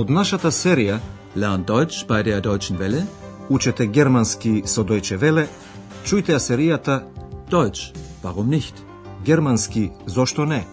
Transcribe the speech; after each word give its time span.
Од 0.00 0.08
нашата 0.08 0.48
серија 0.48 0.94
Lernt 1.36 1.66
Deutsch 1.68 2.06
bei 2.08 2.22
der 2.24 2.40
Deutschen 2.40 2.78
Welle. 2.78 3.02
Учете 3.50 3.86
германски 3.86 4.62
со 4.64 4.80
Deutsche 4.82 5.18
Welle, 5.20 5.44
чујте 6.06 6.32
ја 6.32 6.38
серијата 6.40 6.94
Deutsch, 7.50 7.92
warum 8.22 8.48
nicht? 8.48 8.80
Германски 9.24 9.90
зошто 10.06 10.46
не? 10.46 10.64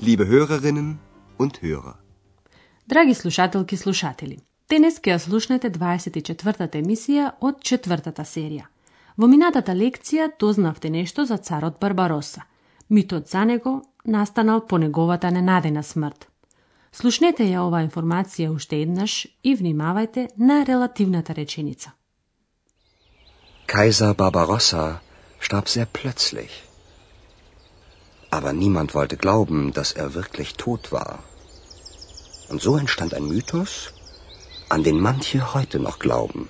Liebe 0.00 0.24
Hörerinnen 0.28 0.94
und 1.38 1.62
Hörer. 1.62 1.96
Драги 2.86 3.14
слушателки 3.14 3.74
и 3.74 3.78
слушатели, 3.78 4.38
денес 4.70 5.00
ќе 5.00 5.16
ја 5.16 5.18
слушнете 5.18 5.70
24-та 5.70 6.78
емисија 6.78 7.32
од 7.40 7.58
четвртата 7.62 8.22
серија. 8.22 8.73
Во 9.16 9.28
минатата 9.30 9.74
лекција 9.78 10.32
дознавте 10.40 10.90
нешто 10.90 11.24
за 11.24 11.36
царот 11.38 11.78
Барбароса. 11.80 12.42
Митот 12.90 13.28
за 13.28 13.44
него 13.44 13.82
настанал 14.04 14.66
по 14.66 14.78
неговата 14.78 15.30
ненадена 15.30 15.82
смрт. 15.82 16.26
Слушнете 16.92 17.44
ја 17.46 17.62
оваа 17.66 17.86
информација 17.86 18.50
уште 18.50 18.80
еднаш 18.82 19.26
и 19.42 19.54
внимавајте 19.56 20.28
на 20.38 20.64
релативната 20.64 21.34
реченица. 21.34 21.92
Kaiser 23.66 24.14
Barbarossa 24.14 25.00
starb 25.40 25.68
sehr 25.68 25.86
plötzlich. 25.86 26.52
Aber 28.30 28.52
niemand 28.52 28.94
wollte 28.94 29.16
glauben, 29.16 29.72
dass 29.72 29.92
er 29.92 30.14
wirklich 30.14 30.54
tot 30.54 30.92
war. 30.92 31.18
Und 32.50 32.60
so 32.60 32.76
entstand 32.76 33.14
ein 33.14 33.28
Mythos, 33.28 33.92
an 34.68 34.82
den 34.82 35.00
manche 35.00 35.54
heute 35.54 35.78
noch 35.78 35.98
glauben. 35.98 36.48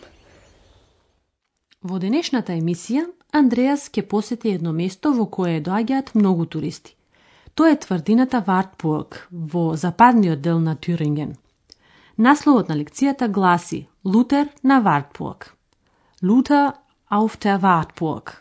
Во 1.84 1.98
денешната 2.00 2.54
емисија, 2.56 3.02
Андреас 3.36 3.90
ќе 3.92 4.06
посети 4.08 4.54
едно 4.56 4.70
место 4.72 5.10
во 5.12 5.27
кое 5.28 5.58
доаѓаат 5.60 6.14
многу 6.16 6.46
туристи. 6.46 6.94
Тоа 7.54 7.74
е 7.74 7.80
тврдината 7.82 8.40
Вартбург 8.46 9.18
во 9.30 9.64
западниот 9.77 10.40
дел 10.40 10.60
на 10.60 10.77
Тюринген. 10.77 11.34
Насловот 12.16 12.68
на 12.68 12.78
лекцијата 12.78 13.28
гласи 13.28 13.86
Лутер 14.05 14.48
на 14.62 14.80
Вартбург“. 14.80 15.52
Лутер 16.22 16.72
auf 17.10 17.36
der 17.44 17.60
Wartburg. 17.60 18.32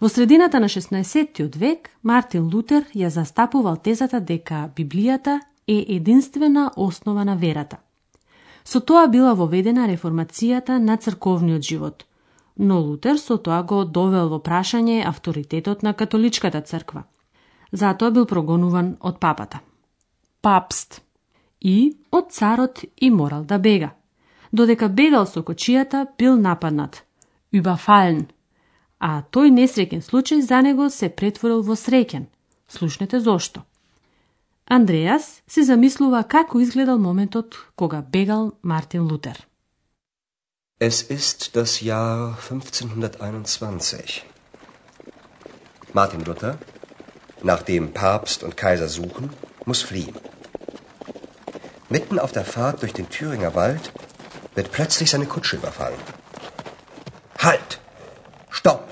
Во 0.00 0.08
средината 0.08 0.60
на 0.60 0.68
16 0.68 1.56
век, 1.56 1.90
Мартин 2.02 2.50
Лутер 2.52 2.84
ја 2.94 3.08
застапувал 3.08 3.76
тезата 3.76 4.20
дека 4.20 4.70
Библијата 4.76 5.40
е 5.68 5.84
единствена 5.88 6.70
основа 6.76 7.24
на 7.24 7.36
верата. 7.36 7.76
Со 8.64 8.80
тоа 8.80 9.06
била 9.08 9.34
воведена 9.34 9.86
реформацијата 9.86 10.78
на 10.78 10.96
црковниот 10.96 11.62
живот, 11.62 12.04
но 12.62 12.80
Лутер 12.80 13.16
со 13.18 13.38
тоа 13.40 13.62
го 13.64 13.84
довел 13.88 14.28
во 14.28 14.38
прашање 14.44 15.00
авторитетот 15.08 15.82
на 15.82 15.94
католичката 15.96 16.60
црква. 16.60 17.06
Затоа 17.72 18.10
бил 18.10 18.26
прогонуван 18.26 18.96
од 19.00 19.16
папата. 19.18 19.62
Папст. 20.42 21.00
И 21.60 21.96
од 22.12 22.32
царот 22.36 22.84
и 22.96 23.10
морал 23.10 23.44
да 23.44 23.58
бега. 23.58 23.94
Додека 24.52 24.88
бегал 24.88 25.26
со 25.26 25.40
кочијата, 25.40 26.06
бил 26.18 26.36
нападнат. 26.36 27.04
Убафален. 27.52 28.26
А 29.00 29.22
тој 29.32 29.56
несреќен 29.56 30.04
случај 30.04 30.44
за 30.44 30.60
него 30.60 30.90
се 30.90 31.08
претворил 31.08 31.62
во 31.62 31.72
среќен. 31.72 32.28
Слушнете 32.68 33.20
зошто. 33.20 33.64
Андреас 34.68 35.40
се 35.46 35.64
замислува 35.64 36.22
како 36.28 36.60
изгледал 36.60 36.98
моментот 36.98 37.56
кога 37.74 38.02
бегал 38.02 38.52
Мартин 38.62 39.08
Лутер. 39.08 39.49
Es 40.82 41.02
ist 41.02 41.56
das 41.56 41.82
Jahr 41.82 42.38
1521. 42.38 44.24
Martin 45.92 46.24
Luther, 46.24 46.56
nachdem 47.42 47.92
Papst 47.92 48.42
und 48.42 48.56
Kaiser 48.56 48.88
suchen, 48.88 49.28
muss 49.66 49.82
fliehen. 49.82 50.14
Mitten 51.90 52.18
auf 52.18 52.32
der 52.32 52.46
Fahrt 52.46 52.80
durch 52.80 52.94
den 52.94 53.10
Thüringer 53.10 53.54
Wald 53.54 53.92
wird 54.54 54.72
plötzlich 54.72 55.10
seine 55.10 55.26
Kutsche 55.26 55.56
überfallen. 55.56 56.00
Halt! 57.36 57.78
Stopp! 58.48 58.88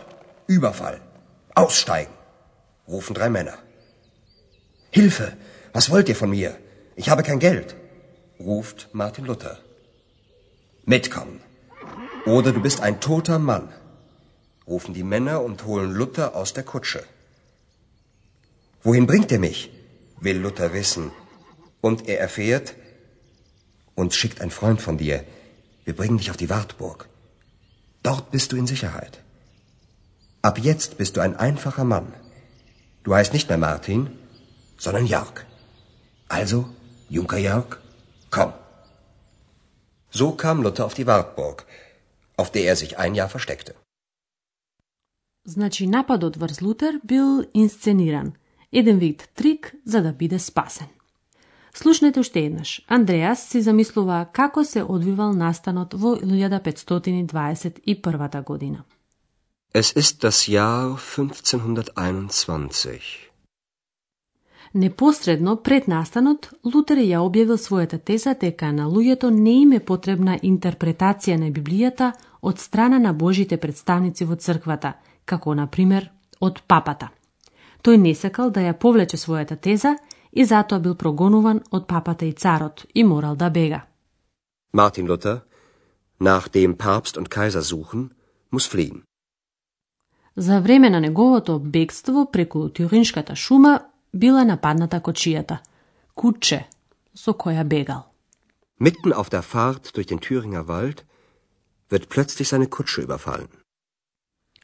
Überfall! 0.46 1.00
Aussteigen! 1.54 2.12
rufen 2.86 3.14
drei 3.14 3.30
Männer. 3.30 3.56
Hilfe! 4.90 5.38
Was 5.72 5.88
wollt 5.88 6.10
ihr 6.10 6.16
von 6.16 6.28
mir? 6.28 6.54
Ich 6.96 7.08
habe 7.08 7.22
kein 7.22 7.38
Geld, 7.38 7.76
ruft 8.38 8.90
Martin 8.92 9.24
Luther. 9.24 9.56
Mitkommen. 10.84 11.47
Oder 12.28 12.52
du 12.52 12.60
bist 12.60 12.80
ein 12.82 13.00
toter 13.00 13.38
Mann, 13.38 13.68
rufen 14.66 14.92
die 14.92 15.02
Männer 15.02 15.40
und 15.42 15.64
holen 15.64 15.92
Luther 15.92 16.36
aus 16.36 16.52
der 16.52 16.62
Kutsche. 16.62 17.02
Wohin 18.82 19.06
bringt 19.06 19.32
er 19.32 19.38
mich? 19.38 19.70
will 20.20 20.36
Luther 20.36 20.74
wissen. 20.74 21.10
Und 21.80 22.06
er 22.06 22.20
erfährt, 22.20 22.74
uns 23.94 24.14
schickt 24.14 24.42
ein 24.42 24.50
Freund 24.50 24.82
von 24.82 24.98
dir. 24.98 25.24
Wir 25.86 25.96
bringen 25.96 26.18
dich 26.18 26.30
auf 26.30 26.36
die 26.36 26.50
Wartburg. 26.50 27.08
Dort 28.02 28.30
bist 28.30 28.52
du 28.52 28.56
in 28.56 28.66
Sicherheit. 28.66 29.20
Ab 30.42 30.58
jetzt 30.58 30.98
bist 30.98 31.16
du 31.16 31.22
ein 31.22 31.36
einfacher 31.36 31.84
Mann. 31.84 32.12
Du 33.04 33.14
heißt 33.14 33.32
nicht 33.32 33.48
mehr 33.48 33.58
Martin, 33.58 34.10
sondern 34.76 35.06
Jörg. 35.06 35.46
Also, 36.28 36.68
Junker 37.08 37.38
Jörg, 37.38 37.78
komm. 38.30 38.52
So 40.10 40.32
kam 40.32 40.62
Luther 40.62 40.84
auf 40.84 40.94
die 40.94 41.06
Wartburg, 41.06 41.64
auf 42.40 42.48
der 42.54 42.64
er 42.70 42.76
sich 42.76 42.92
ein 42.98 43.14
Jahr 43.18 43.30
versteckte. 43.36 43.72
Значи 45.44 45.86
нападот 45.86 46.36
врз 46.36 46.60
Лутер 46.60 47.00
бил 47.04 47.44
инсцениран, 47.54 48.32
еден 48.72 48.98
вид 48.98 49.28
трик 49.34 49.74
за 49.86 50.02
да 50.02 50.12
биде 50.12 50.38
спасен. 50.38 50.86
Слушнете 51.74 52.20
уште 52.20 52.40
еднаш. 52.40 52.82
Андреас 52.88 53.48
си 53.48 53.62
замислува 53.62 54.26
како 54.32 54.64
се 54.64 54.82
одвивал 54.82 55.32
настанот 55.32 55.94
во 55.94 56.16
1521 56.16 58.44
година. 58.44 58.84
Es 59.74 59.96
ist 59.96 60.24
das 60.24 60.48
Jahr 60.48 60.96
1521. 60.96 63.28
Непосредно 64.74 65.56
пред 65.56 65.88
настанот, 65.88 66.50
Лутер 66.64 66.98
ја 66.98 67.20
објавил 67.24 67.56
својата 67.56 67.98
теза 67.98 68.34
дека 68.34 68.72
на 68.72 68.88
луѓето 68.88 69.30
не 69.30 69.62
им 69.62 69.72
е 69.72 69.80
потребна 69.80 70.38
интерпретација 70.42 71.36
на 71.36 71.50
Библијата 71.50 72.12
од 72.42 72.58
страна 72.58 72.98
на 72.98 73.12
Божите 73.12 73.56
представници 73.56 74.24
во 74.24 74.36
црквата, 74.36 74.92
како, 75.24 75.54
на 75.54 75.66
пример, 75.66 76.10
од 76.40 76.62
папата. 76.66 77.10
Тој 77.82 77.96
не 77.96 78.14
сакал 78.14 78.50
да 78.50 78.60
ја 78.60 78.74
повлече 78.74 79.16
својата 79.16 79.56
теза 79.56 79.96
и 80.32 80.44
затоа 80.44 80.78
бил 80.78 80.94
прогонуван 80.94 81.62
од 81.70 81.86
папата 81.86 82.26
и 82.26 82.32
царот 82.32 82.86
и 82.94 83.04
морал 83.04 83.36
да 83.36 83.50
бега. 83.50 83.84
Martin 84.72 85.06
Luther, 85.06 85.40
nachdem 86.20 86.76
Papst 86.76 87.16
und 87.16 87.28
Kaiser 87.28 87.62
suchen, 87.62 88.10
muss 88.50 88.68
fliehen. 88.68 89.02
За 90.36 90.60
време 90.60 90.90
на 90.90 91.00
неговото 91.00 91.58
бегство 91.58 92.30
преку 92.32 92.68
Тюриншката 92.68 93.36
шума 93.36 93.80
била 94.14 94.44
нападната 94.44 95.00
кочијата, 95.00 95.58
куче, 96.14 96.68
со 97.14 97.32
која 97.32 97.64
бегал. 97.64 98.02
Mitten 98.80 99.12
auf 99.12 99.30
der 99.30 99.42
Fahrt 99.42 99.96
durch 99.96 100.06
den 100.06 100.20
Thüringer 100.20 100.68
Wald 100.68 101.07
wird 101.90 102.08
plötzlich 102.08 102.48
seine 102.48 102.66
Kutsche 102.66 103.02
überfallen. 103.02 103.48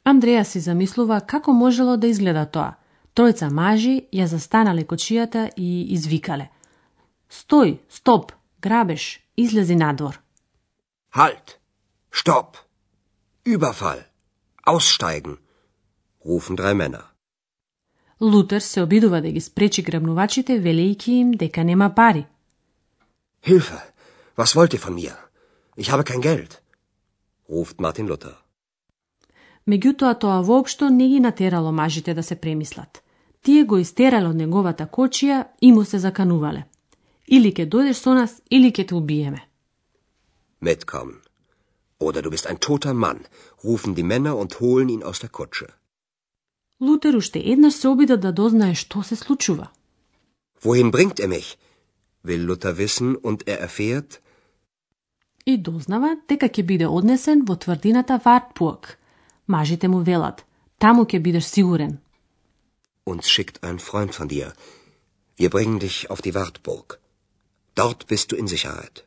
Андреа 0.05 0.45
си 0.45 0.61
замислува 0.61 1.21
како 1.21 1.53
можело 1.53 1.97
да 1.97 2.07
изгледа 2.07 2.45
тоа. 2.47 2.75
Тројца 3.15 3.49
мажи 3.51 4.09
ја 4.13 4.27
застанале 4.27 4.85
кочијата 4.85 5.51
и 5.57 5.95
извикале. 5.95 6.51
Стој, 7.31 7.79
стоп, 7.89 8.33
грабеш, 8.61 9.21
излези 9.37 9.77
надвор. 9.77 10.21
Halt! 11.15 11.59
Stopp! 12.13 12.57
Überfall! 13.45 14.03
Aussteigen! 14.67 15.39
rufen 16.25 16.57
drei 16.57 16.75
Männer. 16.75 17.05
Лутер 18.21 18.61
се 18.61 18.83
обидува 18.83 19.21
да 19.21 19.31
ги 19.31 19.41
спречи 19.41 19.83
грабнувачите, 19.83 20.61
велејќи 20.61 21.09
им 21.09 21.33
дека 21.33 21.65
нема 21.65 21.95
пари. 21.95 22.27
Hilfe! 23.47 23.81
Was 24.37 24.55
wollt 24.57 24.75
ihr 24.75 24.81
von 24.81 24.95
mir? 24.95 25.17
Ich 25.77 25.91
habe 25.93 26.05
kein 26.05 26.21
Geld, 26.21 26.64
ruft 27.49 27.81
Martin 27.81 28.07
Luther. 28.09 28.35
Меѓутоа 29.67 30.19
тоа 30.21 30.43
воопшто 30.43 30.91
не 30.91 31.09
ги 31.09 31.21
натерало 31.21 31.73
мажите 31.73 32.15
да 32.15 32.23
се 32.23 32.37
премислат. 32.37 33.03
Тие 33.43 33.65
го 33.65 33.79
истерале 33.79 34.29
од 34.29 34.37
неговата 34.37 34.87
кочија 34.87 35.45
и 35.61 35.73
му 35.73 35.85
се 35.85 35.99
заканувале. 35.99 36.65
Или 37.29 37.53
ќе 37.53 37.69
дојдеш 37.69 38.01
со 38.01 38.15
нас, 38.15 38.41
или 38.51 38.71
ќе 38.73 38.89
те 38.89 38.95
убиеме. 38.95 39.49
Mitkommen. 40.61 41.21
Oder 42.01 42.23
du 42.23 42.31
bist 42.31 42.47
ein 42.47 42.59
toter 42.59 42.95
Mann, 42.95 43.21
rufen 43.65 43.95
die 43.95 44.03
Männer 44.03 44.37
und 44.37 44.61
holen 44.61 44.89
ihn 44.89 45.03
aus 45.03 45.21
der 45.21 45.31
Kutsche. 45.31 45.69
Лутер 46.81 47.17
уште 47.17 47.39
еднаш 47.39 47.75
се 47.75 47.89
обида 47.89 48.17
да 48.17 48.33
дознае 48.33 48.75
што 48.75 49.03
се 49.03 49.17
случува. 49.17 49.71
Wohin 50.65 50.91
bringt 50.91 51.21
er 51.21 51.29
mich? 51.29 51.57
will 52.25 52.45
Luther 52.49 52.77
wissen 52.79 53.17
und 53.17 53.49
er 53.49 53.59
erfährt, 53.61 54.21
И 55.47 55.57
дознава 55.57 56.17
дека 56.29 56.49
ќе 56.49 56.63
биде 56.65 56.87
однесен 56.87 57.45
во 57.49 57.57
тврдината 57.57 58.21
Вартпуок. 58.25 58.97
Мажите 59.47 59.89
му 59.89 60.01
велат, 60.01 60.45
таму 60.79 61.05
ќе 61.05 61.21
бидеш 61.21 61.45
сигурен. 61.45 61.99
Uns 63.07 63.29
schickt 63.29 63.61
ein 63.63 63.79
Freund 63.79 64.13
von 64.19 64.29
dir. 64.29 64.53
Wir 65.37 65.51
bringen 65.51 65.79
dich 65.79 66.11
auf 66.11 66.23
die 66.23 66.35
Wartburg. 66.35 66.99
Dort 67.77 68.07
bist 68.07 68.31
du 68.31 68.37
in 68.37 68.49
Sicherheit. 68.49 69.05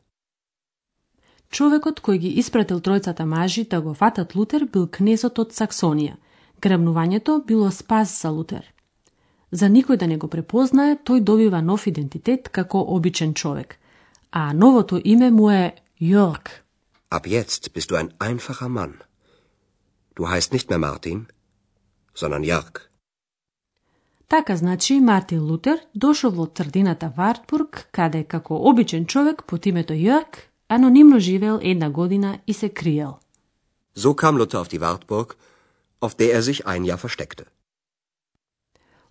Човекот 1.49 2.01
кој 2.05 2.17
ги 2.17 2.31
испратил 2.41 2.81
тројцата 2.85 3.25
мажи 3.25 3.63
да 3.63 3.81
го 3.81 3.93
фатат 3.93 4.35
Лутер 4.35 4.65
бил 4.65 4.87
кнезот 4.87 5.39
од 5.39 5.55
Саксонија. 5.55 6.17
Грабнувањето 6.61 7.45
било 7.47 7.71
спас 7.71 8.21
за 8.21 8.29
Лутер. 8.29 8.65
За 9.51 9.69
никој 9.69 9.97
да 9.97 10.07
не 10.07 10.17
го 10.17 10.27
препознае, 10.27 10.97
тој 11.05 11.23
добива 11.23 11.61
нов 11.61 11.87
идентитет 11.87 12.49
како 12.49 12.83
обичен 12.95 13.33
човек. 13.33 13.79
А 14.31 14.53
новото 14.53 15.01
име 15.03 15.31
му 15.31 15.49
е 15.51 15.75
Јорк. 15.99 16.49
Ab 17.09 17.25
jetzt 17.25 17.73
bist 17.73 17.89
du 17.89 17.95
ein 17.95 18.13
einfacher 18.19 18.69
Mann. 18.69 19.01
Du 20.13 20.29
heißt 20.29 20.53
nicht 20.53 20.69
mehr 20.69 20.77
Martin, 20.77 21.25
sondern 22.13 22.43
Jörg. 22.43 22.91
Така 24.27 24.57
значи 24.57 24.99
Мартин 24.99 25.41
Лутер 25.41 25.79
дошол 25.95 26.31
во 26.31 26.45
тврдината 26.45 27.11
Вартбург, 27.17 27.87
каде 27.91 28.23
како 28.23 28.55
обичен 28.69 29.05
човек 29.07 29.43
под 29.47 29.65
името 29.65 29.93
Јорк 29.93 30.37
анонимно 30.67 31.19
живеел 31.19 31.59
една 31.63 31.89
година 31.89 32.39
и 32.47 32.53
се 32.53 32.69
криел. 32.69 33.17
So 33.95 34.13
kam 34.13 34.37
Luther 34.37 34.61
auf 34.61 34.67
die 34.67 34.79
Wartburg, 34.79 35.35
auf 36.01 36.13
der 36.15 36.35
er 36.37 36.41
sich 36.43 36.67
ein 36.67 36.85
Jahr 36.85 36.97
versteckte. 36.97 37.45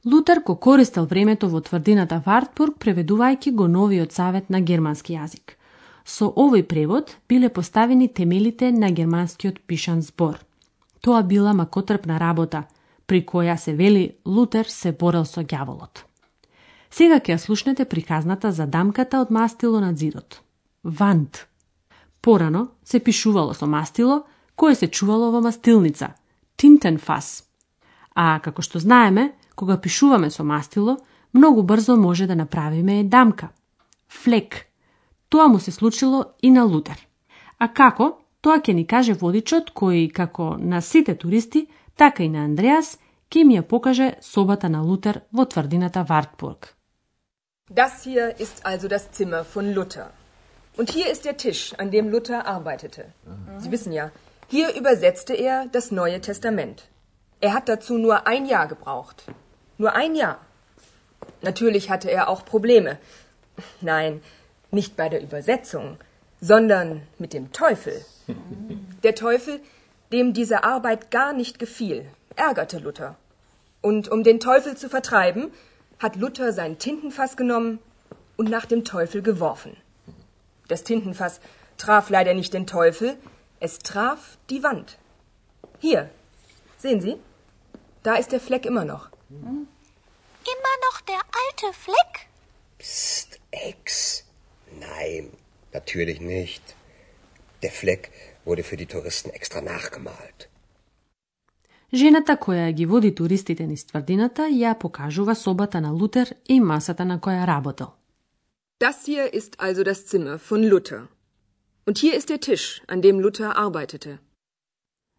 Лутер 0.05 0.41
го 0.47 0.57
користел 0.57 1.07
времето 1.07 1.49
во 1.49 1.61
тврдината 1.61 2.23
Вартбург 2.27 2.79
преведувајќи 2.79 3.51
го 3.51 3.67
новиот 3.67 4.13
савет 4.13 4.51
на 4.51 4.61
германски 4.61 5.15
јазик. 5.15 5.59
Со 6.07 6.29
овој 6.31 6.63
превод 6.71 7.17
биле 7.29 7.49
поставени 7.51 8.07
темелите 8.09 8.71
на 8.71 8.93
германскиот 8.95 9.59
пишан 9.67 10.03
збор. 10.07 10.39
Тоа 11.03 11.23
била 11.23 11.53
макотрпна 11.53 12.21
работа, 12.23 12.65
при 13.07 13.25
која 13.27 13.57
се 13.57 13.75
вели 13.75 14.17
Лутер 14.27 14.71
се 14.71 14.93
борел 14.93 15.25
со 15.25 15.43
ѓаволот. 15.43 16.07
Сега 16.91 17.19
ќе 17.19 17.35
ја 17.35 17.39
слушнете 17.43 17.85
приказната 17.85 18.53
за 18.53 18.67
дамката 18.67 19.21
од 19.21 19.31
мастило 19.31 19.81
на 19.81 19.93
зидот. 19.95 20.41
Вант. 20.85 21.49
Порано 22.23 22.69
се 22.85 23.01
пишувало 23.01 23.55
со 23.55 23.67
мастило, 23.67 24.23
кое 24.57 24.75
се 24.75 24.87
чувало 24.87 25.31
во 25.31 25.41
мастилница, 25.41 26.15
Тинтенфас. 26.57 27.45
А 28.15 28.39
како 28.41 28.63
што 28.63 28.79
знаеме, 28.79 29.35
кога 29.55 29.77
пишуваме 29.77 30.31
со 30.31 30.45
мастило, 30.45 30.97
многу 31.35 31.63
брзо 31.63 31.97
може 31.97 32.27
да 32.27 32.37
направиме 32.37 33.05
дамка. 33.05 33.49
Флек. 34.09 34.66
Тоа 35.29 35.49
му 35.49 35.59
се 35.59 35.73
случило 35.73 36.25
и 36.43 36.51
на 36.51 36.65
Лутер. 36.65 37.09
А 37.59 37.69
како? 37.69 38.19
Тоа 38.41 38.61
ќе 38.61 38.73
ни 38.79 38.87
каже 38.87 39.15
водичот 39.19 39.73
кој, 39.75 40.13
како 40.13 40.57
на 40.59 40.81
сите 40.83 41.15
туристи, 41.15 41.67
така 41.97 42.23
и 42.23 42.29
на 42.29 42.45
Андреас, 42.45 42.99
ќе 43.31 43.45
ми 43.45 43.59
ја 43.59 43.63
покаже 43.63 44.13
собата 44.23 44.69
на 44.69 44.83
Лутер 44.83 45.21
во 45.33 45.45
тврдината 45.45 46.05
Вартбург. 46.05 46.77
Das 47.71 48.05
hier 48.05 48.35
ist 48.39 48.65
also 48.65 48.89
das 48.89 49.11
Zimmer 49.11 49.43
von 49.45 49.75
Luther. 49.75 50.09
Und 50.79 50.91
hier 50.91 51.11
ist 51.11 51.25
der 51.25 51.37
Tisch, 51.37 51.75
an 51.79 51.91
dem 51.91 52.09
Luther 52.11 52.47
arbeitete. 52.47 53.07
Sie 53.59 53.73
wissen 53.73 53.93
ja, 53.93 54.11
hier 54.49 54.69
übersetzte 54.81 55.35
er 55.35 55.67
das 55.67 55.91
Neue 55.91 56.21
Testament. 56.21 56.85
Er 57.41 57.53
hat 57.55 57.69
dazu 57.69 57.99
nur 57.99 58.27
ein 58.27 58.47
Jahr 58.47 58.69
gebraucht. 58.69 59.25
Nur 59.79 59.93
ein 59.95 60.15
Jahr. 60.15 60.39
Natürlich 61.43 61.91
hatte 61.91 62.11
er 62.11 62.29
auch 62.29 62.45
Probleme. 62.45 62.99
Nein, 63.81 64.23
nicht 64.71 64.97
bei 64.97 65.09
der 65.09 65.23
Übersetzung, 65.23 65.99
sondern 66.41 67.03
mit 67.19 67.33
dem 67.33 67.53
Teufel. 67.53 68.05
Der 69.03 69.15
Teufel, 69.15 69.61
dem 70.13 70.33
diese 70.33 70.65
Arbeit 70.65 71.11
gar 71.11 71.33
nicht 71.33 71.59
gefiel, 71.59 72.07
ärgerte 72.35 72.79
Luther. 72.79 73.17
Und 73.83 74.09
um 74.09 74.25
den 74.25 74.41
Teufel 74.41 74.77
zu 74.77 74.89
vertreiben, 74.89 75.53
hat 75.99 76.17
Luther 76.17 76.53
sein 76.53 76.79
Tintenfass 76.79 77.37
genommen 77.37 77.79
und 78.37 78.51
nach 78.51 78.67
dem 78.67 78.85
Teufel 78.85 79.23
geworfen. 79.23 79.77
Das 80.69 80.83
Tintenfass 80.83 81.41
traf 81.79 82.11
leider 82.11 82.35
nicht 82.35 82.53
den 82.53 82.67
Teufel, 82.67 83.17
es 83.61 83.79
traf 83.79 84.39
die 84.51 84.63
Wand. 84.63 84.99
Hier, 85.79 86.11
sehen 86.79 87.01
Sie? 87.01 87.17
Da 88.03 88.17
ist 88.17 88.33
der 88.33 88.41
Fleck 88.41 88.67
immer 88.67 88.85
noch. 88.85 89.09
Immer 89.31 90.77
noch 90.91 91.01
der 91.03 91.17
alte 91.17 91.73
Fleck? 91.77 92.29
Psst, 92.79 93.41
Ex. 93.51 94.16
Nein, 94.81 95.25
natürlich 95.73 96.21
nicht. 96.21 96.63
Der 97.63 97.71
Fleck 97.71 98.11
wurde 98.45 98.63
für 98.63 98.77
die 98.77 98.87
Touristen 98.95 99.31
extra 99.31 99.61
nachgemalt. 99.61 100.49
Жената 101.93 102.37
која 102.37 102.73
ги 102.73 102.87
води 102.87 103.15
туристите 103.15 103.67
низ 103.67 103.85
тврдината 103.87 104.43
ја 104.43 104.79
покажува 104.79 105.35
собата 105.35 105.81
на 105.81 105.93
Лутер 105.93 106.35
и 106.49 106.61
масата 106.61 107.05
на 107.05 107.19
која 107.19 107.47
работел. 107.47 107.91
Das 108.81 109.07
hier 109.07 109.31
ist 109.33 109.57
also 109.59 109.83
das 109.85 110.07
Zimmer 110.07 110.39
von 110.39 110.63
Luther. 110.69 111.09
Und 111.87 111.99
hier 111.99 112.15
ist 112.15 112.29
der 112.29 112.41
Tisch, 112.41 112.83
an 112.89 113.01
dem 113.01 113.21
Luther 113.21 113.57
arbeitete. 113.57 114.19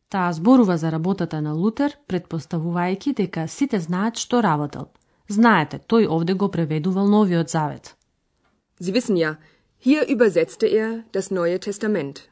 Таа 0.09 0.33
зборува 0.33 0.77
за 0.77 0.91
работата 0.91 1.41
на 1.41 1.53
Лутер, 1.53 1.97
предпоставувајќи 2.07 3.13
дека 3.13 3.47
сите 3.47 3.79
знаат 3.79 4.17
што 4.17 4.41
работел. 4.41 4.87
Знаете, 5.27 5.79
тој 5.79 6.07
овде 6.07 6.33
го 6.33 6.51
преведувал 6.51 7.07
новиот 7.07 7.49
завет. 7.49 7.96
Sie 8.79 8.93
wissen 8.93 9.17
ja, 9.17 9.37
hier 9.79 10.07
übersetzte 10.07 10.67
er 10.67 11.03
das 11.11 11.31
Neue 11.31 11.59
Testament. 11.59 12.29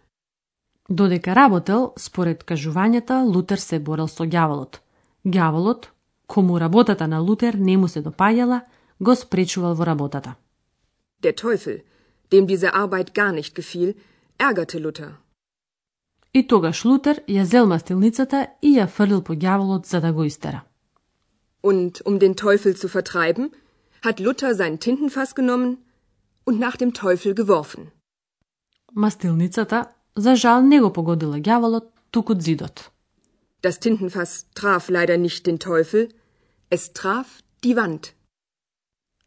Додека 0.90 1.36
работел, 1.36 1.94
според 1.98 2.44
кажувањата, 2.44 3.24
Лутер 3.24 3.58
се 3.58 3.80
борел 3.80 4.08
со 4.08 4.24
ѓаволот. 4.24 4.78
Ѓаволот, 5.26 5.88
кому 6.28 6.60
работата 6.60 7.08
на 7.08 7.20
Лутер 7.20 7.54
не 7.54 7.78
му 7.78 7.88
се 7.88 8.02
допаѓала, 8.02 8.62
го 9.02 9.16
спречувал 9.16 9.74
во 9.74 9.86
работата. 9.86 10.36
Der 11.24 11.34
Teufel, 11.34 11.82
dem 12.32 12.46
diese 12.46 12.70
Arbeit 12.74 13.14
gar 13.16 13.32
nicht 13.32 13.56
gefiel, 13.56 13.96
ärgerte 14.38 14.80
Luther. 14.80 15.12
И 16.34 16.48
тогаш 16.48 16.86
Лутер 16.86 17.24
ја 17.28 17.44
зел 17.44 17.66
мастилницата 17.66 18.48
и 18.62 18.78
ја 18.78 18.88
фрлил 18.88 19.22
по 19.22 19.34
ѓаволот 19.34 19.86
за 19.86 20.02
да 20.02 20.14
го 20.14 20.24
истера. 20.24 20.62
Und 21.64 22.02
um 22.06 22.20
den 22.20 22.36
Teufel 22.36 22.76
zu 22.76 22.88
vertreiben, 22.88 23.50
hat 24.04 24.20
Luther 24.20 24.54
sein 24.54 24.80
Tintenfass 24.80 25.34
genommen 25.34 25.85
und 26.46 26.60
nach 26.60 26.78
dem 26.78 26.94
Teufel 26.94 27.34
geworfen. 27.36 27.92
Мастилницата, 28.92 29.86
за 30.16 30.36
жал, 30.36 30.62
не 30.62 30.80
го 30.80 30.90
погодила 30.94 31.36
ѓаволот, 31.36 31.86
туку 32.12 32.34
зидот. 32.40 32.92
Das 33.62 33.80
Tintenfass 33.80 34.46
traf 34.54 34.90
leider 34.90 35.18
nicht 35.18 35.46
den 35.48 35.60
Teufel, 35.60 36.10
es 36.70 36.94
traf 36.94 37.42
die 37.64 37.76
Wand. 37.76 38.14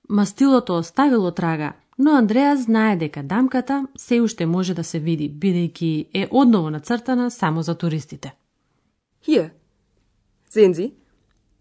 Мастилото 0.08 0.76
оставило 0.78 1.30
трага, 1.30 1.72
но 1.98 2.16
Андреа 2.16 2.56
знае 2.56 2.96
дека 2.96 3.22
дамката 3.22 3.86
се 3.96 4.20
уште 4.20 4.46
може 4.46 4.74
да 4.74 4.84
се 4.84 4.98
види, 4.98 5.30
бидејќи 5.30 6.06
е 6.14 6.28
одново 6.30 6.70
нацртана 6.70 7.30
само 7.30 7.62
за 7.62 7.74
туристите. 7.74 8.34
Hier, 9.26 9.50
sehen 10.50 10.72
Sie, 10.74 10.92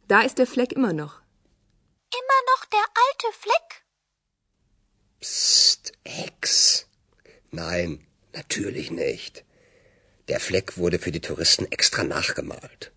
da 0.08 0.22
ist 0.22 0.38
der 0.38 0.46
Fleck 0.46 0.72
immer 0.77 0.93
noch. 0.93 1.13
Immer 2.20 2.41
noch 2.51 2.63
der 2.75 2.86
alte 3.05 3.29
Fleck? 3.43 3.87
Psst, 5.19 5.93
Ex. 6.03 6.86
Nein, 7.51 8.00
natürlich 8.33 8.91
nicht. 8.91 9.43
Der 10.27 10.39
Fleck 10.39 10.77
wurde 10.77 11.00
für 11.00 11.12
die 11.12 11.21
Touristen 11.21 11.65
extra 11.71 12.03
nachgemalt. 12.03 12.91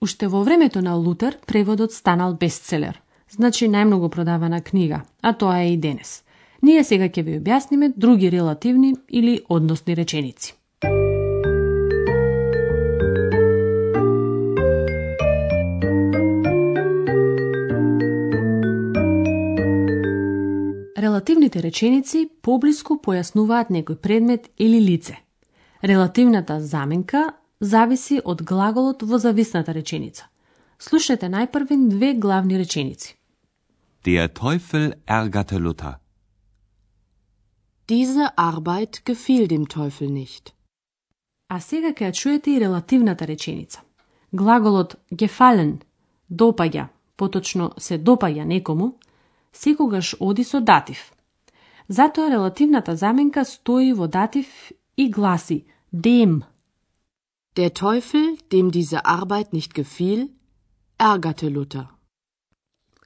Уште 0.00 0.28
во 0.28 0.42
времето 0.42 0.82
на 0.82 0.96
Лутер 0.96 1.38
преводот 1.46 1.92
станал 1.92 2.34
бестселер, 2.34 3.00
значи 3.30 3.68
најмногу 3.68 4.10
продавана 4.10 4.60
книга, 4.62 5.04
а 5.22 5.32
тоа 5.32 5.62
е 5.62 5.72
и 5.72 5.76
денес. 5.76 6.22
Ние 6.62 6.84
сега 6.84 7.08
ќе 7.08 7.22
ви 7.22 7.38
објасниме 7.40 7.92
други 7.96 8.30
релативни 8.30 8.94
или 9.08 9.40
односни 9.48 9.96
реченици. 9.96 10.54
Релативните 21.54 21.62
реченици 21.62 22.28
поблиску 22.42 22.96
појаснуваат 22.98 23.70
некој 23.70 23.96
предмет 23.96 24.50
или 24.58 24.80
лице. 24.80 25.14
Релативната 25.82 26.60
заменка 26.60 27.34
зависи 27.60 28.20
од 28.24 28.42
глаголот 28.42 29.02
во 29.02 29.18
зависната 29.18 29.72
реченица. 29.72 30.26
Слушнете 30.78 31.28
најпрвин 31.28 31.88
две 31.88 32.14
главни 32.14 32.58
реченици. 32.58 33.14
Der 34.04 34.28
Teufel 34.28 34.94
ärgerte 35.06 35.58
Luther. 35.58 35.94
Diese 37.88 38.32
Arbeit 38.36 39.02
gefiel 39.04 39.46
dem 39.46 39.66
Teufel 39.66 40.10
nicht. 40.10 40.52
А 41.48 41.60
сега 41.60 41.92
ќе 41.92 42.10
ја 42.10 42.12
чуете 42.12 42.50
и 42.50 42.60
релативната 42.60 43.26
реченица. 43.26 43.80
Глаголот 44.32 44.96
gefallen, 45.12 45.78
допаѓа, 46.30 46.88
поточно 47.16 47.72
се 47.78 47.98
допаѓа 47.98 48.44
некому, 48.44 48.98
секогаш 49.52 50.16
оди 50.20 50.42
со 50.44 50.60
датив. 50.60 51.13
Затоа 51.88 52.30
релативната 52.30 52.96
заменка 52.96 53.44
стои 53.44 53.92
во 53.92 54.08
датив 54.08 54.46
и 54.96 55.10
гласи 55.10 55.64
dem. 55.92 56.42
Der 57.56 57.70
Teufel, 57.70 58.38
dem 58.50 58.70
diese 58.70 59.04
Arbeit 59.04 59.52
nicht 59.52 59.74
gefiel, 59.74 60.30
ärgerte 60.98 61.48
Luther. 61.50 61.86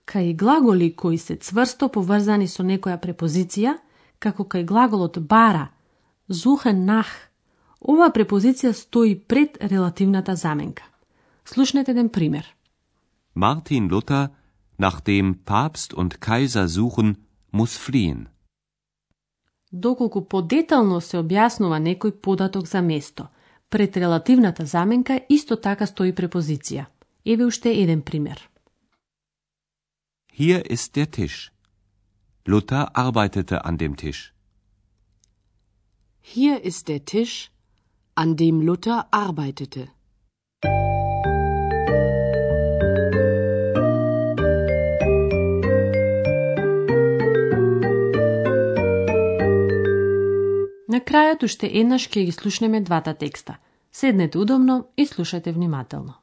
Кај 0.07 0.37
глаголи 0.37 0.95
кои 0.97 1.19
се 1.19 1.37
цврсто 1.37 1.89
поврзани 1.89 2.49
со 2.49 2.63
некоја 2.63 2.97
препозиција, 2.97 3.77
како 4.19 4.45
кај 4.45 4.65
глаголот 4.65 5.19
бара, 5.19 5.69
зухен 6.29 6.87
нах, 6.87 7.11
оваа 7.81 8.09
препозиција 8.09 8.73
стои 8.73 9.19
пред 9.19 9.59
релативната 9.61 10.37
заменка. 10.37 10.85
Слушнете 11.45 11.91
еден 11.91 12.09
пример. 12.09 12.55
Martin 13.35 13.89
Luther, 13.91 14.29
nachdem 14.79 15.35
Papst 15.45 15.95
und 15.95 16.21
Kaiser 16.21 16.69
suchen, 16.69 17.17
muss 17.53 17.77
fliehen. 17.77 18.29
Доколку 19.73 20.25
подетално 20.29 21.01
се 21.01 21.19
објаснува 21.21 21.77
некој 21.79 22.13
податок 22.21 22.67
за 22.67 22.83
место, 22.83 23.29
пред 23.71 23.97
релативната 23.97 24.67
заменка 24.67 25.21
исто 25.29 25.57
така 25.57 25.87
стои 25.87 26.13
препозиција. 26.13 26.87
Еве 27.25 27.45
уште 27.45 27.71
еден 27.83 28.03
пример. 28.03 28.49
Hier 30.33 30.63
ist 30.63 30.95
der 30.95 31.07
Tisch. 31.07 31.51
Luther 32.47 32.89
arbeitete 32.95 33.61
an 33.65 33.77
dem 33.77 33.97
Tisch. 33.97 34.33
Hier 36.23 36.61
ist 36.65 36.89
der 36.89 37.05
Tisch, 37.05 37.51
an 38.15 38.37
dem 38.37 38.63
Luther 38.63 39.09
arbeitete. 39.13 39.98
На 50.99 51.03
крајот 51.09 51.45
уште 51.47 51.69
еднаш 51.79 52.09
ќе 52.11 52.25
ги 52.27 52.33
слушнеме 52.35 52.79
двата 52.83 53.13
текста. 53.15 53.55
Седнете 53.95 54.39
удобно 54.39 54.79
и 54.97 55.05
слушајте 55.07 55.53
внимателно. 55.55 56.17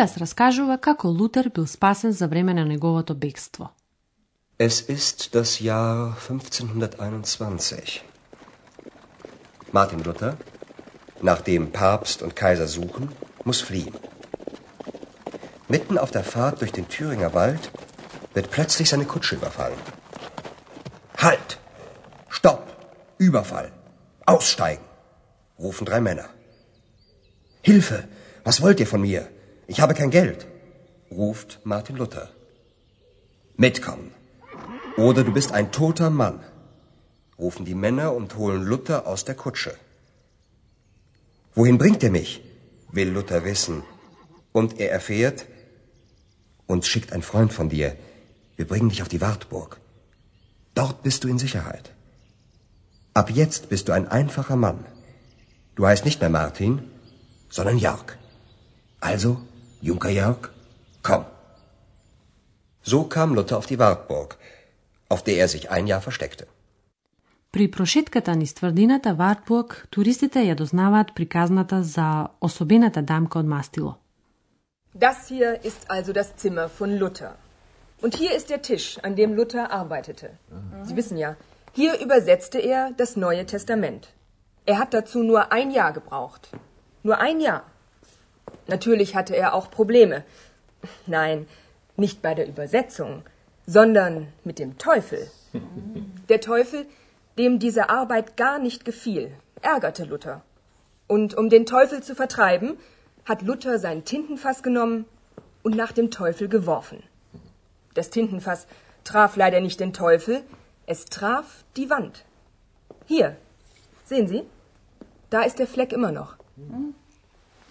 Андреас 0.00 0.14
раскажува 0.16 0.78
како 0.84 1.08
Лутер 1.12 1.48
бил 1.56 1.66
спасен 1.66 2.12
за 2.18 2.26
време 2.28 2.52
на 2.54 2.64
неговото 2.64 3.14
бегство. 3.14 3.66
Es 4.58 4.76
ist 4.96 5.18
das 5.36 5.50
Jahr 5.60 6.14
1521. 6.28 8.00
Martin 9.72 10.00
Luther, 10.06 10.32
nachdem 11.22 11.66
Papst 11.72 12.22
und 12.22 12.34
Kaiser 12.42 12.68
suchen, 12.78 13.10
muss 13.44 13.60
fliehen. 13.68 13.94
Mitten 15.68 15.98
auf 15.98 16.10
der 16.10 16.24
Fahrt 16.24 16.62
durch 16.62 16.72
den 16.72 16.88
Thüringer 16.88 17.34
Wald 17.34 17.70
wird 18.34 18.50
plötzlich 18.50 18.88
seine 18.88 19.04
Kutsche 19.04 19.34
überfallen. 19.34 19.80
Halt! 21.18 21.58
Stopp! 22.30 22.62
Überfall! 23.18 23.68
Aussteigen! 24.24 24.84
rufen 25.58 25.84
drei 25.84 26.00
Männer. 26.00 26.28
Hilfe! 27.60 27.98
Was 28.44 28.62
wollt 28.62 28.80
ihr 28.80 28.92
von 28.96 29.02
mir? 29.02 29.29
Ich 29.71 29.79
habe 29.79 29.93
kein 29.93 30.11
Geld, 30.11 30.47
ruft 31.09 31.61
Martin 31.63 31.95
Luther. 31.95 32.29
Mitkommen. 33.55 34.11
Oder 34.97 35.23
du 35.23 35.31
bist 35.31 35.53
ein 35.53 35.71
toter 35.71 36.09
Mann, 36.09 36.39
rufen 37.39 37.63
die 37.63 37.79
Männer 37.83 38.07
und 38.13 38.35
holen 38.35 38.63
Luther 38.63 39.07
aus 39.07 39.23
der 39.23 39.35
Kutsche. 39.43 39.73
Wohin 41.55 41.77
bringt 41.77 42.03
er 42.03 42.11
mich? 42.11 42.41
will 42.91 43.11
Luther 43.11 43.45
wissen. 43.45 43.77
Und 44.51 44.77
er 44.77 44.91
erfährt, 44.91 45.45
uns 46.67 46.89
schickt 46.89 47.13
ein 47.13 47.21
Freund 47.21 47.53
von 47.53 47.69
dir. 47.69 47.95
Wir 48.57 48.67
bringen 48.67 48.89
dich 48.89 49.01
auf 49.01 49.13
die 49.13 49.21
Wartburg. 49.21 49.79
Dort 50.73 51.01
bist 51.01 51.23
du 51.23 51.29
in 51.29 51.39
Sicherheit. 51.39 51.93
Ab 53.13 53.29
jetzt 53.29 53.69
bist 53.69 53.87
du 53.87 53.93
ein 53.93 54.09
einfacher 54.09 54.57
Mann. 54.57 54.83
Du 55.75 55.87
heißt 55.87 56.03
nicht 56.03 56.19
mehr 56.19 56.35
Martin, 56.41 56.73
sondern 57.49 57.77
Jörg. 57.77 58.17
Also 58.99 59.41
Junker 59.80 60.10
Jörg, 60.10 60.50
komm. 61.02 61.24
So 62.82 63.04
kam 63.04 63.34
Luther 63.34 63.56
auf 63.58 63.66
die 63.66 63.78
Wartburg, 63.78 64.36
auf 65.08 65.22
der 65.22 65.36
er 65.36 65.48
sich 65.48 65.70
ein 65.70 65.86
Jahr 65.86 66.00
versteckte. 66.00 66.46
При 67.52 67.70
прошетката 67.70 68.36
низ 68.36 68.54
тврдината 68.54 69.14
Вартбург, 69.14 69.88
туристите 69.90 70.38
ја 70.38 70.54
дознаваат 70.54 71.14
приказната 71.14 71.82
за 71.82 72.28
особената 72.40 73.02
дамка 73.02 73.38
од 73.38 73.46
мастило. 73.46 73.94
Das 74.94 75.28
hier 75.28 75.60
ist 75.64 75.82
also 75.88 76.12
das 76.12 76.28
Zimmer 76.42 76.68
von 76.78 76.98
Luther. 76.98 77.32
Und 78.02 78.14
hier 78.14 78.32
ist 78.36 78.48
der 78.50 78.62
Tisch, 78.62 78.98
an 79.02 79.14
dem 79.14 79.34
Luther 79.34 79.70
arbeitete. 79.70 80.28
Sie 80.84 80.96
wissen 80.96 81.16
ja, 81.16 81.36
hier 81.72 81.92
übersetzte 82.04 82.58
er 82.58 82.92
das 83.00 83.16
Neue 83.16 83.44
Testament. 83.46 84.02
Er 84.66 84.78
hat 84.78 84.92
dazu 84.94 85.22
nur 85.22 85.52
ein 85.52 85.70
Jahr 85.70 85.92
gebraucht. 85.92 86.50
Nur 87.02 87.18
ein 87.18 87.40
Jahr. 87.40 87.62
Natürlich 88.67 89.15
hatte 89.15 89.35
er 89.35 89.53
auch 89.53 89.71
Probleme. 89.71 90.23
Nein, 91.05 91.47
nicht 91.97 92.21
bei 92.21 92.33
der 92.33 92.47
Übersetzung, 92.47 93.23
sondern 93.65 94.27
mit 94.43 94.59
dem 94.59 94.77
Teufel. 94.77 95.29
Der 96.29 96.41
Teufel, 96.41 96.85
dem 97.37 97.59
diese 97.59 97.89
Arbeit 97.89 98.37
gar 98.37 98.59
nicht 98.59 98.85
gefiel, 98.85 99.31
ärgerte 99.61 100.05
Luther. 100.05 100.41
Und 101.07 101.37
um 101.37 101.49
den 101.49 101.65
Teufel 101.65 102.01
zu 102.01 102.15
vertreiben, 102.15 102.77
hat 103.25 103.41
Luther 103.41 103.79
sein 103.79 104.05
Tintenfass 104.05 104.63
genommen 104.63 105.05
und 105.63 105.75
nach 105.75 105.91
dem 105.91 106.09
Teufel 106.09 106.47
geworfen. 106.47 107.03
Das 107.93 108.09
Tintenfass 108.09 108.67
traf 109.03 109.35
leider 109.35 109.59
nicht 109.59 109.79
den 109.79 109.93
Teufel, 109.93 110.41
es 110.85 111.05
traf 111.05 111.63
die 111.75 111.89
Wand. 111.89 112.25
Hier, 113.05 113.35
sehen 114.05 114.27
Sie? 114.27 114.43
Da 115.29 115.41
ist 115.43 115.59
der 115.59 115.67
Fleck 115.67 115.93
immer 115.93 116.11
noch. 116.11 116.35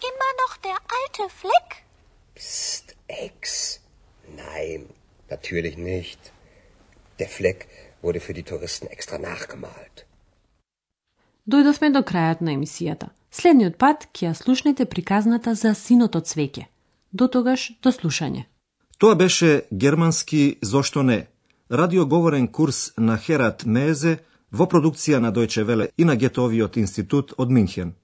Immer 0.09 0.33
noch 0.43 0.55
der 0.67 0.79
alte 0.99 1.25
Fleck? 1.41 1.69
Psst, 2.35 2.97
Ex. 3.07 3.81
Nein, 4.45 4.81
natürlich 5.29 5.77
nicht. 5.77 6.21
Der 7.19 7.29
Fleck 7.29 7.69
wurde 8.03 8.21
für 8.21 8.33
die 8.33 8.47
Touristen 8.51 8.87
extra 8.87 9.19
nachgemalt. 9.19 10.07
Дојдовме 11.51 11.91
до 11.93 12.01
крајот 12.11 12.41
на 12.41 12.53
емисијата. 12.57 13.11
Следниот 13.31 13.77
пат 13.77 14.09
ќе 14.15 14.29
ја 14.29 14.35
слушнете 14.35 14.87
приказната 14.87 15.55
за 15.55 15.75
синото 15.75 16.21
цвеќе. 16.21 16.65
До 17.13 17.27
тогаш, 17.29 17.73
до 17.83 17.93
слушање. 17.93 18.45
Тоа 18.99 19.15
беше 19.15 19.63
германски 19.73 20.59
Зошто 20.63 21.03
не? 21.03 21.27
Радиоговорен 21.71 22.49
курс 22.49 22.93
на 22.99 23.17
Херат 23.19 23.65
Мезе 23.67 24.19
во 24.53 24.67
продукција 24.67 25.19
на 25.19 25.33
Дојче 25.33 25.65
Веле 25.65 25.89
и 25.97 26.05
на 26.05 26.17
Гетовиот 26.17 26.77
институт 26.77 27.33
од 27.39 27.51
Минхен. 27.51 27.95